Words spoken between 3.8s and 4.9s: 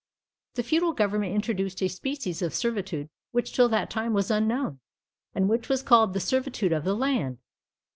time was unknown,